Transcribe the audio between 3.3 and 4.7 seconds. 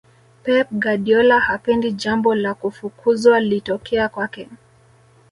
litokea kwake